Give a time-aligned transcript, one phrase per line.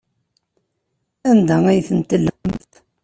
[1.31, 2.71] Anda ay tent-tellmemt?